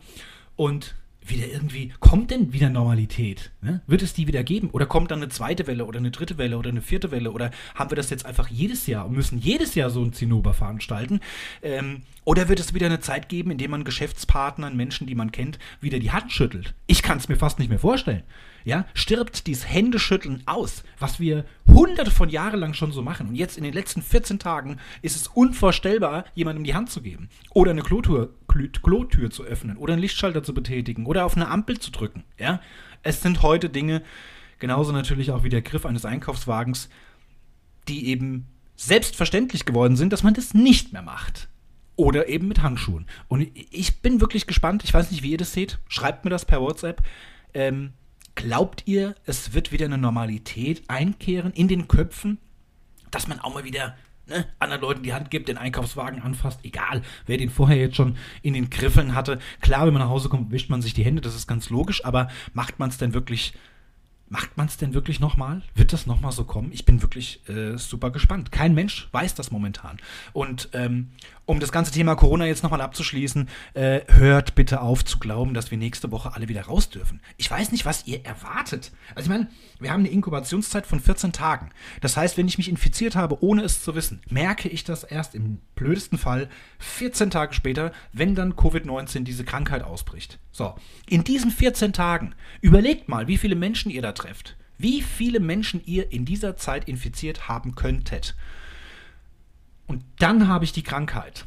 [0.56, 0.96] und
[1.30, 3.52] wieder irgendwie, kommt denn wieder Normalität?
[3.62, 3.82] Ne?
[3.88, 4.70] Wird es die wieder geben?
[4.72, 7.32] Oder kommt dann eine zweite Welle oder eine dritte Welle oder eine vierte Welle?
[7.32, 10.54] Oder haben wir das jetzt einfach jedes Jahr und müssen jedes Jahr so ein Zinnober
[10.54, 11.20] veranstalten?
[11.62, 15.32] Ähm, oder wird es wieder eine Zeit geben, in der man Geschäftspartnern, Menschen, die man
[15.32, 16.74] kennt, wieder die Hand schüttelt?
[16.88, 18.24] Ich kann es mir fast nicht mehr vorstellen.
[18.70, 23.30] Ja, stirbt dieses Händeschütteln aus, was wir hunderte von Jahren lang schon so machen.
[23.30, 27.30] Und jetzt in den letzten 14 Tagen ist es unvorstellbar, jemandem die Hand zu geben.
[27.50, 29.76] Oder eine Klotür, Klotür zu öffnen.
[29.76, 31.08] Oder einen Lichtschalter zu betätigen.
[31.08, 32.26] Oder auf eine Ampel zu drücken.
[32.38, 32.62] Ja,
[33.02, 34.04] es sind heute Dinge,
[34.60, 36.90] genauso natürlich auch wie der Griff eines Einkaufswagens,
[37.88, 41.50] die eben selbstverständlich geworden sind, dass man das nicht mehr macht.
[41.96, 43.08] Oder eben mit Handschuhen.
[43.28, 44.84] Und ich bin wirklich gespannt.
[44.84, 45.80] Ich weiß nicht, wie ihr das seht.
[45.88, 47.02] Schreibt mir das per WhatsApp.
[47.56, 47.94] Ähm,
[48.40, 52.38] glaubt ihr, es wird wieder eine Normalität einkehren in den Köpfen,
[53.12, 53.98] dass man auch mal wieder
[54.28, 58.16] ne, anderen Leuten die Hand gibt, den Einkaufswagen anfasst, egal, wer den vorher jetzt schon
[58.42, 59.40] in den Griffeln hatte.
[59.60, 62.06] Klar, wenn man nach Hause kommt, wischt man sich die Hände, das ist ganz logisch,
[62.06, 63.54] aber macht man es denn wirklich
[64.30, 65.64] Macht man es denn wirklich nochmal?
[65.74, 66.72] Wird das nochmal so kommen?
[66.72, 68.52] Ich bin wirklich äh, super gespannt.
[68.52, 69.98] Kein Mensch weiß das momentan.
[70.34, 71.10] Und ähm,
[71.46, 75.72] um das ganze Thema Corona jetzt nochmal abzuschließen, äh, hört bitte auf zu glauben, dass
[75.72, 77.22] wir nächste Woche alle wieder raus dürfen.
[77.38, 78.92] Ich weiß nicht, was ihr erwartet.
[79.16, 81.72] Also ich meine, wir haben eine Inkubationszeit von 14 Tagen.
[82.02, 85.34] Das heißt, wenn ich mich infiziert habe, ohne es zu wissen, merke ich das erst
[85.34, 90.40] im blödesten Fall 14 Tage später, wenn dann Covid-19 diese Krankheit ausbricht.
[90.52, 90.76] So,
[91.08, 94.56] in diesen 14 Tagen, überlegt mal, wie viele Menschen ihr da trefft.
[94.78, 98.36] Wie viele Menschen ihr in dieser Zeit infiziert haben könntet.
[99.88, 101.46] Und dann habe ich die Krankheit.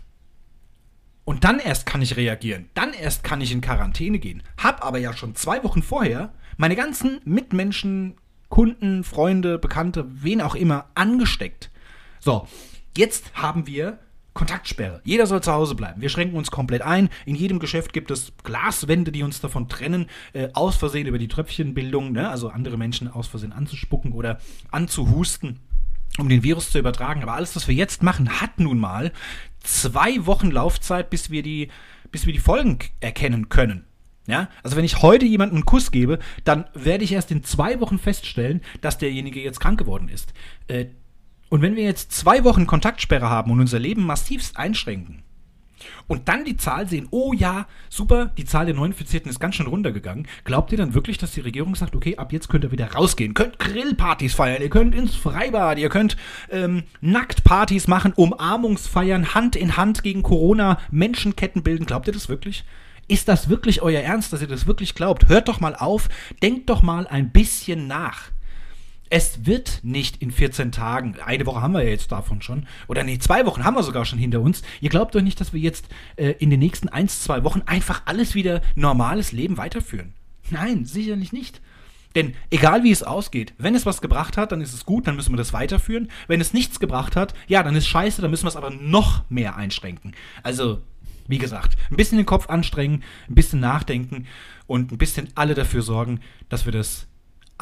[1.25, 2.69] Und dann erst kann ich reagieren.
[2.75, 4.43] Dann erst kann ich in Quarantäne gehen.
[4.59, 8.17] Hab aber ja schon zwei Wochen vorher meine ganzen Mitmenschen,
[8.49, 11.71] Kunden, Freunde, Bekannte, wen auch immer angesteckt.
[12.21, 12.47] So,
[12.97, 13.99] jetzt haben wir
[14.35, 15.01] Kontaktsperre.
[15.05, 16.01] Jeder soll zu Hause bleiben.
[16.01, 17.11] Wir schränken uns komplett ein.
[17.27, 21.29] In jedem Geschäft gibt es Glaswände, die uns davon trennen, äh, aus Versehen über die
[21.29, 22.31] Tröpfchenbildung, ne?
[22.31, 24.39] also andere Menschen aus Versehen anzuspucken oder
[24.71, 25.61] anzuhusten,
[26.19, 27.23] um den Virus zu übertragen.
[27.23, 29.13] Aber alles, was wir jetzt machen, hat nun mal
[29.61, 31.69] zwei Wochen Laufzeit, bis wir die,
[32.11, 33.85] bis wir die Folgen erkennen können.
[34.29, 37.81] Ja, also wenn ich heute jemandem einen Kuss gebe, dann werde ich erst in zwei
[37.81, 40.33] Wochen feststellen, dass derjenige jetzt krank geworden ist.
[40.69, 40.87] Äh,
[41.53, 45.23] und wenn wir jetzt zwei Wochen Kontaktsperre haben und unser Leben massivst einschränken
[46.07, 49.67] und dann die Zahl sehen, oh ja, super, die Zahl der Neuinfizierten ist ganz schön
[49.67, 52.93] runtergegangen, glaubt ihr dann wirklich, dass die Regierung sagt, okay, ab jetzt könnt ihr wieder
[52.93, 56.17] rausgehen, könnt Grillpartys feiern, ihr könnt ins Freibad, ihr könnt
[56.51, 62.65] ähm, Nacktpartys machen, Umarmungsfeiern, Hand in Hand gegen Corona, Menschenketten bilden, glaubt ihr das wirklich?
[63.09, 65.29] Ist das wirklich euer Ernst, dass ihr das wirklich glaubt?
[65.29, 66.09] Hört doch mal auf,
[66.43, 68.31] denkt doch mal ein bisschen nach.
[69.15, 73.05] Es wird nicht in 14 Tagen, eine Woche haben wir ja jetzt davon schon, oder
[73.05, 74.63] nee, zwei Wochen haben wir sogar schon hinter uns.
[74.81, 75.85] Ihr glaubt doch nicht, dass wir jetzt
[76.17, 80.15] äh, in den nächsten ein, zwei Wochen einfach alles wieder normales Leben weiterführen.
[80.49, 81.61] Nein, sicherlich nicht.
[82.15, 85.17] Denn egal wie es ausgeht, wenn es was gebracht hat, dann ist es gut, dann
[85.17, 86.11] müssen wir das weiterführen.
[86.27, 89.29] Wenn es nichts gebracht hat, ja, dann ist scheiße, dann müssen wir es aber noch
[89.29, 90.13] mehr einschränken.
[90.43, 90.81] Also,
[91.29, 94.27] wie gesagt, ein bisschen den Kopf anstrengen, ein bisschen nachdenken
[94.67, 97.09] und ein bisschen alle dafür sorgen, dass wir das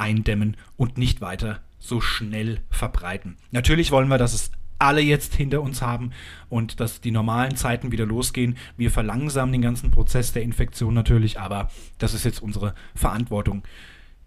[0.00, 3.36] eindämmen und nicht weiter so schnell verbreiten.
[3.52, 6.10] Natürlich wollen wir, dass es alle jetzt hinter uns haben
[6.48, 8.56] und dass die normalen Zeiten wieder losgehen.
[8.76, 13.62] Wir verlangsamen den ganzen Prozess der Infektion natürlich, aber das ist jetzt unsere Verantwortung,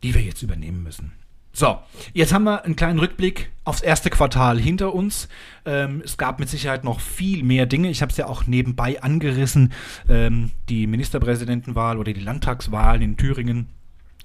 [0.03, 1.13] die wir jetzt übernehmen müssen.
[1.55, 1.77] So,
[2.13, 5.27] jetzt haben wir einen kleinen Rückblick aufs erste Quartal hinter uns.
[5.65, 7.91] Ähm, es gab mit Sicherheit noch viel mehr Dinge.
[7.91, 9.71] Ich habe es ja auch nebenbei angerissen.
[10.09, 13.69] Ähm, die Ministerpräsidentenwahl oder die Landtagswahlen in Thüringen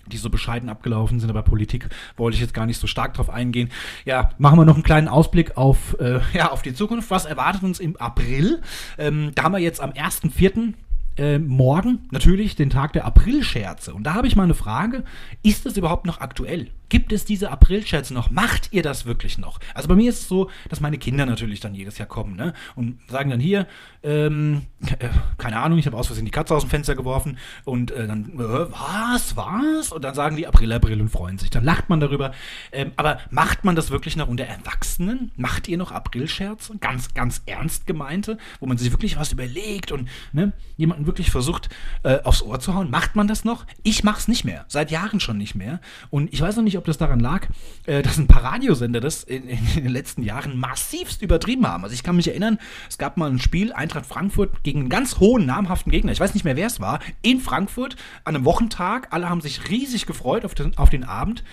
[0.09, 3.31] die so bescheiden abgelaufen sind, aber Politik wollte ich jetzt gar nicht so stark drauf
[3.31, 3.71] eingehen.
[4.05, 7.11] Ja, machen wir noch einen kleinen Ausblick auf, äh, ja, auf die Zukunft.
[7.11, 8.61] Was erwartet uns im April?
[8.99, 10.75] Ähm, da haben wir jetzt am 1.4
[11.19, 13.93] äh, morgen natürlich den Tag der Aprilscherze.
[13.93, 15.05] Und da habe ich mal eine Frage:
[15.43, 16.71] Ist das überhaupt noch aktuell?
[16.89, 18.31] Gibt es diese Aprilscherze noch?
[18.31, 19.59] Macht ihr das wirklich noch?
[19.75, 22.55] Also bei mir ist es so, dass meine Kinder natürlich dann jedes Jahr kommen ne?
[22.77, 23.67] und sagen dann hier,
[24.03, 24.63] ähm,
[24.99, 28.07] äh, keine Ahnung, ich habe aus Versehen die Katze aus dem Fenster geworfen und äh,
[28.07, 29.93] dann, äh, was, was?
[29.93, 31.51] Und dann sagen die April, April und freuen sich.
[31.51, 32.33] Dann lacht man darüber.
[32.73, 35.33] Ähm, aber macht man das wirklich noch unter Erwachsenen?
[35.37, 36.79] Macht ihr noch Aprilscherze?
[36.79, 41.69] Ganz, ganz ernst gemeinte, wo man sich wirklich was überlegt und ne, jemanden wirklich versucht
[42.03, 42.91] äh, aufs Ohr zu hauen?
[42.91, 43.67] Macht man das noch?
[43.83, 44.65] Ich mache es nicht mehr.
[44.69, 45.81] Seit Jahren schon nicht mehr.
[46.11, 47.47] Und ich weiß noch nicht, ob das daran lag,
[47.87, 51.85] äh, dass ein paar Radiosender das in, in, den letzten Jahren massivst übertrieben haben.
[51.85, 55.19] Also ich kann mich erinnern, es gab mal ein Spiel, Eintracht Frankfurt gegen einen ganz
[55.19, 56.13] hohen, namhaften Gegner.
[56.13, 57.01] Ich weiß nicht mehr, wer es war.
[57.23, 59.09] In Frankfurt an einem Wochentag.
[59.11, 61.45] Alle haben sich riesig gefreut auf den, auf den Abend.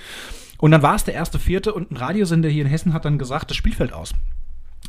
[0.57, 3.19] Und dann war es der erste Vierte und ein Radiosender hier in Hessen hat dann
[3.19, 4.13] gesagt, das Spielfeld aus.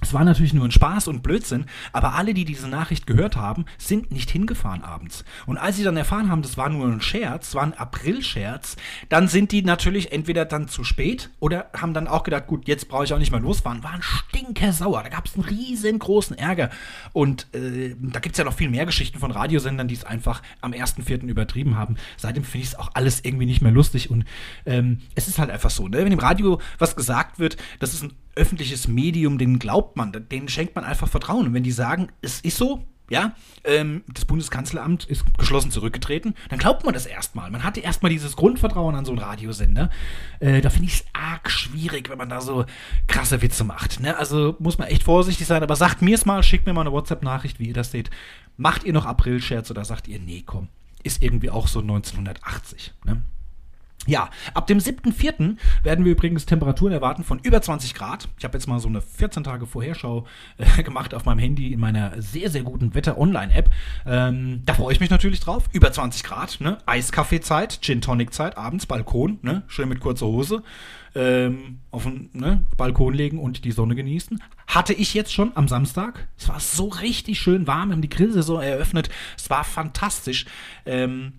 [0.03, 3.65] Es war natürlich nur ein Spaß und Blödsinn, aber alle, die diese Nachricht gehört haben,
[3.79, 5.25] sind nicht hingefahren abends.
[5.47, 8.77] Und als sie dann erfahren haben, das war nur ein Scherz, war ein April-Scherz,
[9.09, 12.89] dann sind die natürlich entweder dann zu spät oder haben dann auch gedacht, gut, jetzt
[12.89, 15.03] brauche ich auch nicht mehr losfahren, waren stinkersauer.
[15.03, 16.69] Da gab es einen riesengroßen Ärger.
[17.15, 20.43] Und äh, da gibt es ja noch viel mehr Geschichten von Radiosendern, die es einfach
[20.61, 21.23] am 1.4.
[21.27, 21.97] übertrieben haben.
[22.19, 24.27] Seitdem finde ich es auch alles irgendwie nicht mehr lustig und
[24.67, 25.99] ähm, es ist halt einfach so, ne?
[25.99, 30.49] wenn im Radio was gesagt wird, das ist ein öffentliches Medium, den glaubt man, denen
[30.49, 31.47] schenkt man einfach Vertrauen.
[31.47, 36.59] Und wenn die sagen, es ist so, ja, ähm, das Bundeskanzleramt ist geschlossen zurückgetreten, dann
[36.59, 37.51] glaubt man das erstmal.
[37.51, 39.91] Man hatte erstmal dieses Grundvertrauen an so einen Radiosender.
[40.41, 42.65] Äh, da finde ich es arg schwierig, wenn man da so
[43.07, 44.01] krasse Witze macht.
[44.01, 44.17] Ne?
[44.17, 46.93] Also muss man echt vorsichtig sein, aber sagt mir es mal, schickt mir mal eine
[46.93, 48.11] WhatsApp-Nachricht, wie ihr das seht.
[48.57, 50.69] Macht ihr noch April-Scherz oder sagt ihr, nee, komm,
[51.05, 52.95] ist irgendwie auch so 1980.
[53.05, 53.23] Ne?
[54.07, 55.57] Ja, ab dem 7.4.
[55.83, 58.29] werden wir übrigens Temperaturen erwarten von über 20 Grad.
[58.39, 60.27] Ich habe jetzt mal so eine 14 Tage Vorherschau
[60.59, 63.71] äh, gemacht auf meinem Handy in meiner sehr, sehr guten Wetter-Online-App.
[64.07, 65.65] Ähm, da freue ich mich natürlich drauf.
[65.73, 66.79] Über 20 Grad, ne?
[66.87, 69.65] Eiskaffeezeit, Gin-Tonic-Zeit, abends Balkon, ne?
[69.67, 70.63] Schön mit kurzer Hose.
[71.17, 74.41] Ähm, auf den ne, Balkon legen und die Sonne genießen.
[74.69, 76.29] Hatte ich jetzt schon am Samstag.
[76.39, 77.89] Es war so richtig schön warm.
[77.89, 79.09] Wir haben die Grillsaison eröffnet.
[79.37, 80.45] Es war fantastisch.
[80.85, 81.33] Ähm,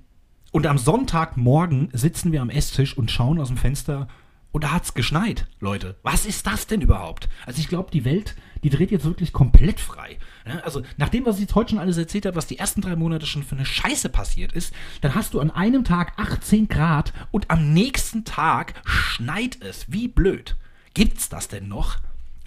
[0.51, 4.07] und am Sonntagmorgen sitzen wir am Esstisch und schauen aus dem Fenster
[4.51, 5.97] und da hat es geschneit, Leute.
[6.03, 7.29] Was ist das denn überhaupt?
[7.45, 10.17] Also ich glaube, die Welt, die dreht jetzt wirklich komplett frei.
[10.63, 12.95] Also nach dem, was ich jetzt heute schon alles erzählt habe, was die ersten drei
[12.95, 17.13] Monate schon für eine Scheiße passiert ist, dann hast du an einem Tag 18 Grad
[17.29, 19.91] und am nächsten Tag schneit es.
[19.91, 20.55] Wie blöd.
[20.93, 21.97] Gibt's das denn noch?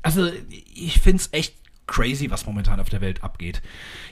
[0.02, 0.30] Also
[0.74, 1.54] ich finde es echt
[1.90, 3.61] crazy, was momentan auf der Welt abgeht.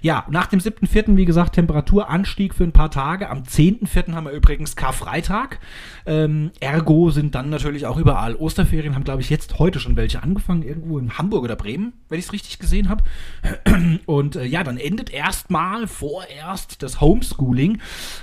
[0.03, 3.31] Ja, nach dem 7.4., wie gesagt, Temperaturanstieg für ein paar Tage.
[3.31, 4.13] Am 10.4.
[4.13, 5.61] haben wir übrigens Karfreitag.
[6.05, 10.23] Ähm, ergo sind dann natürlich auch überall Osterferien, haben, glaube ich, jetzt heute schon welche
[10.23, 13.05] angefangen, irgendwo in Hamburg oder Bremen, wenn ich es richtig gesehen habe.
[14.07, 17.81] Und äh, ja, dann endet erstmal vorerst das Homeschooling.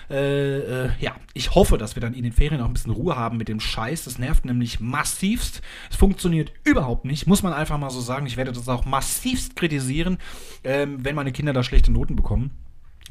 [0.10, 3.16] Äh, äh, ja, ich hoffe, dass wir dann in den Ferien auch ein bisschen Ruhe
[3.16, 4.04] haben mit dem Scheiß.
[4.04, 5.62] Das nervt nämlich massivst.
[5.90, 8.26] Es funktioniert überhaupt nicht, muss man einfach mal so sagen.
[8.26, 10.18] Ich werde das auch massivst kritisieren,
[10.64, 12.52] ähm, wenn meine Kinder da schlechte Noten bekommen.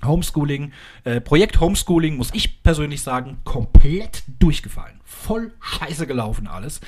[0.04, 0.72] Homeschooling,
[1.04, 5.00] äh, Projekt Homeschooling, muss ich persönlich sagen, komplett durchgefallen.
[5.04, 6.80] Voll scheiße gelaufen alles.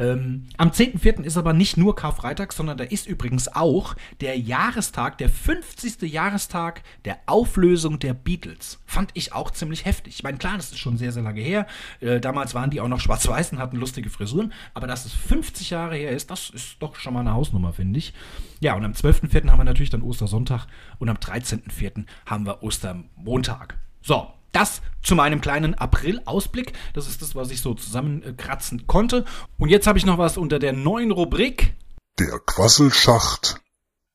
[0.00, 1.24] Ähm, am 10.04.
[1.24, 6.10] ist aber nicht nur Karfreitag, sondern da ist übrigens auch der Jahrestag, der 50.
[6.10, 8.80] Jahrestag der Auflösung der Beatles.
[8.86, 10.14] Fand ich auch ziemlich heftig.
[10.14, 11.66] Ich meine, klar, das ist schon sehr, sehr lange her.
[12.00, 14.54] Äh, damals waren die auch noch schwarz-weiß und hatten lustige Frisuren.
[14.72, 17.98] Aber dass es 50 Jahre her ist, das ist doch schon mal eine Hausnummer, finde
[17.98, 18.14] ich.
[18.60, 19.50] Ja, und am 12.04.
[19.50, 20.66] haben wir natürlich dann Ostersonntag
[20.98, 22.06] und am 13.04.
[22.24, 23.76] haben wir Ostermontag.
[24.00, 26.72] So, das zu meinem kleinen April-Ausblick.
[26.92, 29.24] Das ist das, was ich so zusammenkratzen konnte.
[29.58, 31.74] Und jetzt habe ich noch was unter der neuen Rubrik.
[32.18, 33.60] Der Quasselschacht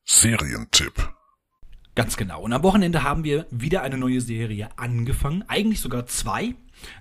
[0.04, 1.12] Serientipp.
[1.96, 2.42] Ganz genau.
[2.42, 5.44] Und am Wochenende haben wir wieder eine neue Serie angefangen.
[5.48, 6.54] Eigentlich sogar zwei.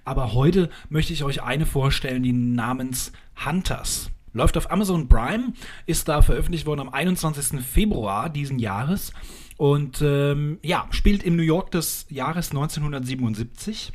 [0.06, 3.12] Aber heute möchte ich euch eine vorstellen, die namens
[3.46, 4.10] Hunters.
[4.34, 5.54] Läuft auf Amazon Prime,
[5.86, 7.62] ist da veröffentlicht worden am 21.
[7.62, 9.14] Februar diesen Jahres
[9.58, 13.94] und ähm, ja, spielt im New York des Jahres 1977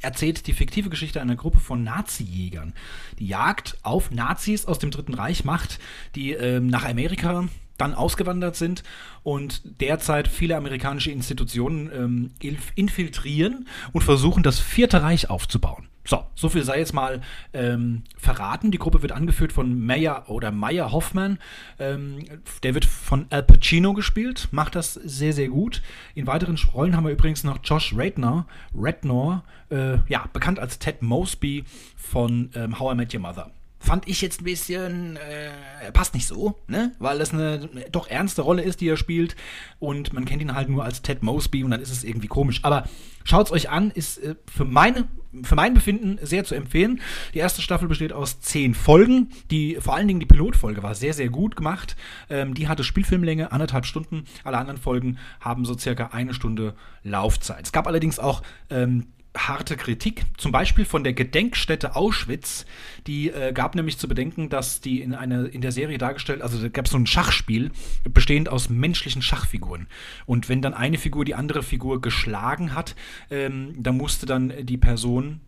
[0.00, 2.74] erzählt die fiktive Geschichte einer Gruppe von Nazi-Jägern.
[3.18, 5.78] Die Jagd auf Nazis aus dem Dritten Reich macht,
[6.14, 7.44] die ähm, nach Amerika
[7.78, 8.82] dann ausgewandert sind
[9.22, 12.30] und derzeit viele amerikanische Institutionen ähm,
[12.74, 15.88] infiltrieren und versuchen, das Vierte Reich aufzubauen.
[16.04, 17.20] So, so viel sei jetzt mal
[17.52, 18.70] ähm, verraten.
[18.70, 21.38] Die Gruppe wird angeführt von Meyer oder Meyer Hoffman.
[21.78, 22.18] Ähm,
[22.62, 25.82] der wird von Al Pacino gespielt, macht das sehr, sehr gut.
[26.14, 31.02] In weiteren Rollen haben wir übrigens noch Josh Radnor, Rednor, äh, ja, bekannt als Ted
[31.02, 31.64] Mosby
[31.96, 33.50] von ähm, How I Met Your Mother
[33.82, 36.92] fand ich jetzt ein bisschen, äh, passt nicht so, ne?
[36.98, 39.34] Weil das eine doch ernste Rolle ist, die er spielt.
[39.80, 42.60] Und man kennt ihn halt nur als Ted Mosby und dann ist es irgendwie komisch.
[42.62, 42.84] Aber
[43.24, 45.08] schaut es euch an, ist äh, für, meine,
[45.42, 47.00] für mein Befinden sehr zu empfehlen.
[47.34, 49.30] Die erste Staffel besteht aus zehn Folgen.
[49.50, 51.96] Die, vor allen Dingen die Pilotfolge war sehr, sehr gut gemacht.
[52.30, 54.24] Ähm, die hatte Spielfilmlänge, anderthalb Stunden.
[54.44, 57.64] Alle anderen Folgen haben so circa eine Stunde Laufzeit.
[57.64, 62.66] Es gab allerdings auch ähm, harte Kritik, zum Beispiel von der Gedenkstätte Auschwitz.
[63.06, 66.60] Die äh, gab nämlich zu bedenken, dass die in, eine, in der Serie dargestellt, also
[66.60, 67.70] da gab es so ein Schachspiel,
[68.04, 69.86] bestehend aus menschlichen Schachfiguren.
[70.26, 72.94] Und wenn dann eine Figur die andere Figur geschlagen hat,
[73.30, 75.40] ähm, dann musste dann die Person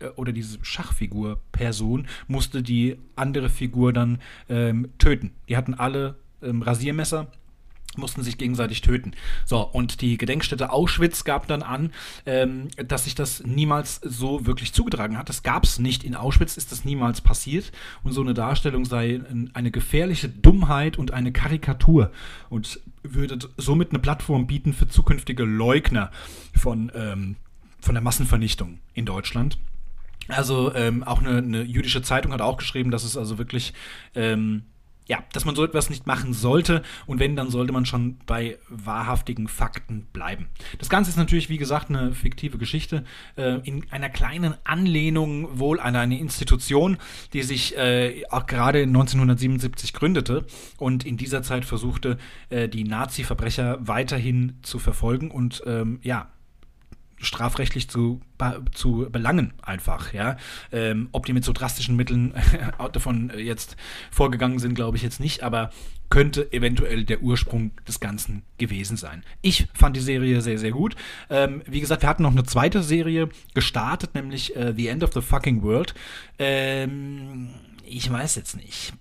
[0.00, 5.32] äh, oder diese Schachfigur Person musste die andere Figur dann ähm, töten.
[5.48, 7.30] Die hatten alle ähm, Rasiermesser
[7.96, 9.12] mussten sich gegenseitig töten.
[9.44, 11.92] So, und die Gedenkstätte Auschwitz gab dann an,
[12.26, 15.28] ähm, dass sich das niemals so wirklich zugetragen hat.
[15.28, 16.04] Das gab es nicht.
[16.04, 17.72] In Auschwitz ist das niemals passiert.
[18.02, 19.20] Und so eine Darstellung sei
[19.54, 22.12] eine gefährliche Dummheit und eine Karikatur
[22.48, 26.10] und würde somit eine Plattform bieten für zukünftige Leugner
[26.54, 27.36] von, ähm,
[27.80, 29.58] von der Massenvernichtung in Deutschland.
[30.28, 33.72] Also ähm, auch eine, eine, jüdische Zeitung hat auch geschrieben, dass es also wirklich
[34.14, 34.62] ähm,
[35.06, 38.58] ja, dass man so etwas nicht machen sollte und wenn, dann sollte man schon bei
[38.68, 40.46] wahrhaftigen Fakten bleiben.
[40.78, 43.04] Das Ganze ist natürlich, wie gesagt, eine fiktive Geschichte
[43.36, 46.98] äh, in einer kleinen Anlehnung wohl an eine Institution,
[47.32, 50.46] die sich äh, auch gerade 1977 gründete
[50.78, 52.16] und in dieser Zeit versuchte,
[52.48, 56.28] äh, die Nazi-Verbrecher weiterhin zu verfolgen und ähm, ja,
[57.20, 58.20] strafrechtlich zu,
[58.72, 60.36] zu belangen, einfach, ja.
[60.72, 62.34] Ähm, ob die mit so drastischen Mitteln
[62.92, 63.76] davon jetzt
[64.10, 65.70] vorgegangen sind, glaube ich jetzt nicht, aber
[66.10, 69.22] könnte eventuell der Ursprung des Ganzen gewesen sein.
[69.42, 70.96] Ich fand die Serie sehr, sehr gut.
[71.30, 75.12] Ähm, wie gesagt, wir hatten noch eine zweite Serie gestartet, nämlich äh, The End of
[75.14, 75.94] the Fucking World.
[76.38, 77.50] Ähm,
[77.84, 78.92] ich weiß jetzt nicht.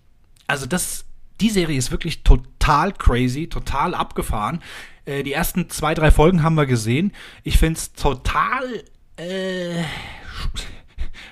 [0.45, 1.05] Also das,
[1.41, 4.61] die Serie ist wirklich total crazy, total abgefahren.
[5.09, 7.11] Äh, die ersten zwei, drei Folgen haben wir gesehen.
[7.43, 8.83] Ich finde es total
[9.17, 9.83] äh,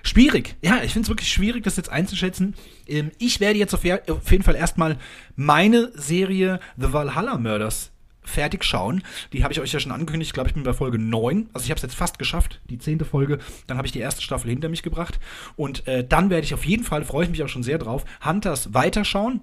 [0.04, 0.56] schwierig.
[0.62, 2.56] Ja, ich finde es wirklich schwierig, das jetzt einzuschätzen.
[2.88, 4.98] Ähm, ich werde jetzt auf, auf jeden Fall erstmal
[5.36, 7.92] meine Serie The Valhalla Murders
[8.24, 9.04] fertig schauen.
[9.32, 10.30] Die habe ich euch ja schon angekündigt.
[10.30, 11.50] Ich glaube, ich bin bei Folge 9.
[11.54, 13.38] Also ich habe es jetzt fast geschafft, die zehnte Folge.
[13.68, 15.20] Dann habe ich die erste Staffel hinter mich gebracht.
[15.56, 18.04] Und äh, dann werde ich auf jeden Fall, freue ich mich auch schon sehr drauf,
[18.26, 19.42] Hunters weiterschauen.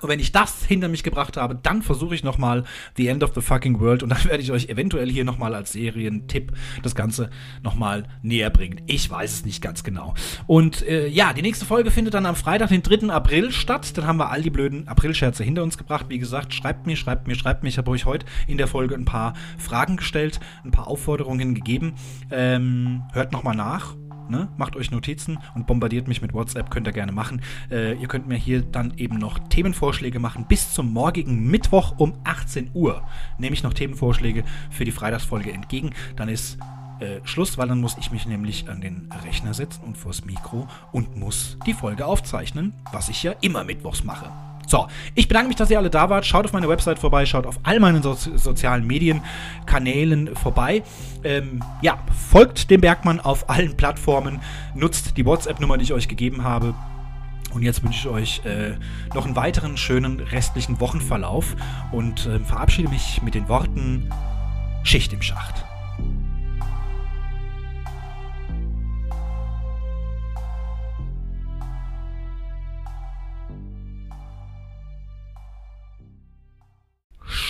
[0.00, 2.64] Und wenn ich das hinter mich gebracht habe, dann versuche ich nochmal
[2.96, 5.72] The End of the Fucking World und dann werde ich euch eventuell hier nochmal als
[5.72, 6.52] Serientipp
[6.82, 7.28] das Ganze
[7.62, 8.80] nochmal näher bringen.
[8.86, 10.14] Ich weiß es nicht ganz genau.
[10.46, 13.12] Und äh, ja, die nächste Folge findet dann am Freitag, den 3.
[13.12, 13.96] April statt.
[13.98, 16.06] Dann haben wir all die blöden Aprilscherze hinter uns gebracht.
[16.08, 17.68] Wie gesagt, schreibt mir, schreibt mir, schreibt mir.
[17.68, 21.94] Ich habe euch heute in der Folge ein paar Fragen gestellt, ein paar Aufforderungen gegeben.
[22.30, 23.94] Ähm, hört nochmal nach
[24.32, 24.48] Ne?
[24.56, 27.42] Macht euch Notizen und bombardiert mich mit WhatsApp, könnt ihr gerne machen.
[27.70, 30.46] Äh, ihr könnt mir hier dann eben noch Themenvorschläge machen.
[30.48, 35.90] Bis zum morgigen Mittwoch um 18 Uhr nehme ich noch Themenvorschläge für die Freitagsfolge entgegen.
[36.16, 36.58] Dann ist
[37.00, 40.66] äh, Schluss, weil dann muss ich mich nämlich an den Rechner setzen und vors Mikro
[40.92, 44.30] und muss die Folge aufzeichnen, was ich ja immer mittwochs mache.
[44.66, 46.24] So, ich bedanke mich, dass ihr alle da wart.
[46.24, 50.82] Schaut auf meine Website vorbei, schaut auf all meinen so sozialen Medienkanälen vorbei.
[51.24, 51.98] Ähm, ja,
[52.30, 54.40] folgt dem Bergmann auf allen Plattformen,
[54.74, 56.74] nutzt die WhatsApp-Nummer, die ich euch gegeben habe.
[57.52, 58.76] Und jetzt wünsche ich euch äh,
[59.14, 61.54] noch einen weiteren schönen restlichen Wochenverlauf
[61.90, 64.08] und äh, verabschiede mich mit den Worten
[64.84, 65.64] Schicht im Schacht.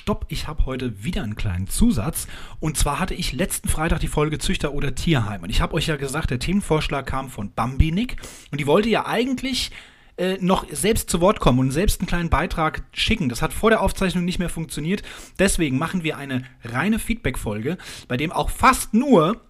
[0.03, 2.27] Stopp, ich habe heute wieder einen kleinen Zusatz.
[2.59, 5.45] Und zwar hatte ich letzten Freitag die Folge Züchter oder Tierheim.
[5.45, 8.17] Und ich habe euch ja gesagt, der Themenvorschlag kam von Bambinik.
[8.51, 9.71] Und die wollte ja eigentlich
[10.17, 13.29] äh, noch selbst zu Wort kommen und selbst einen kleinen Beitrag schicken.
[13.29, 15.05] Das hat vor der Aufzeichnung nicht mehr funktioniert.
[15.39, 19.41] Deswegen machen wir eine reine Feedback-Folge, bei dem auch fast nur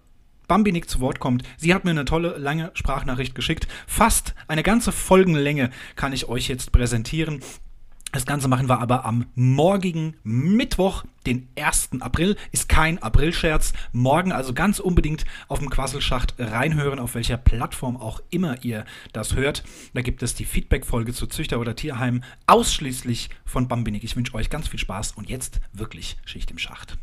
[0.47, 1.41] Bambinik zu Wort kommt.
[1.57, 3.67] Sie hat mir eine tolle, lange Sprachnachricht geschickt.
[3.87, 7.39] Fast eine ganze Folgenlänge kann ich euch jetzt präsentieren.
[8.13, 11.99] Das Ganze machen wir aber am morgigen Mittwoch, den 1.
[11.99, 12.37] April.
[12.51, 13.73] Ist kein Aprilscherz.
[13.91, 19.35] Morgen also ganz unbedingt auf dem Quasselschacht reinhören, auf welcher Plattform auch immer ihr das
[19.35, 19.63] hört.
[19.95, 24.03] Da gibt es die Feedback-Folge zu Züchter oder Tierheim ausschließlich von Bambinik.
[24.03, 26.99] Ich wünsche euch ganz viel Spaß und jetzt wirklich Schicht im Schacht.